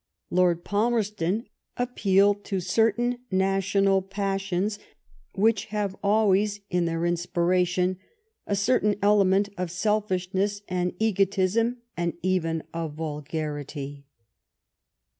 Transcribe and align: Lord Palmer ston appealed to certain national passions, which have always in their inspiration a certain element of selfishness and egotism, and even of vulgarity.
Lord 0.31 0.63
Palmer 0.63 1.03
ston 1.03 1.45
appealed 1.77 2.43
to 2.45 2.59
certain 2.59 3.19
national 3.29 4.01
passions, 4.01 4.79
which 5.35 5.65
have 5.65 5.95
always 6.03 6.59
in 6.71 6.85
their 6.85 7.05
inspiration 7.05 7.99
a 8.47 8.55
certain 8.55 8.95
element 9.03 9.49
of 9.59 9.69
selfishness 9.69 10.63
and 10.67 10.95
egotism, 10.97 11.83
and 11.95 12.13
even 12.23 12.63
of 12.73 12.93
vulgarity. 12.95 14.07